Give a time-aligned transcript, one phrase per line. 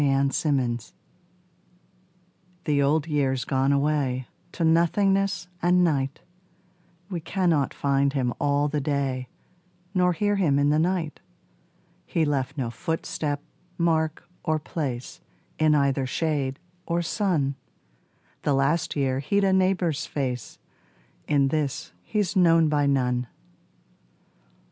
[0.01, 0.77] The Old Year
[2.65, 6.21] The Old Year's gone away To nothingness and night:
[7.11, 9.27] We cannot find him all the day
[9.93, 11.19] Nor hear him in the night:
[12.07, 13.43] He left no footstep,
[13.77, 15.21] mark or place
[15.59, 16.57] In either shade
[16.87, 17.53] or sun:
[18.41, 20.57] The last year he'd a neighbour's face,
[21.27, 23.27] In this he's known by none.